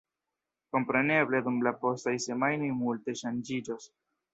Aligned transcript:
Kompreneble 0.75 1.43
dum 1.49 1.61
la 1.69 1.75
postaj 1.85 2.17
semajnoj 2.27 2.75
multe 2.83 3.21
ŝanĝiĝos. 3.25 3.93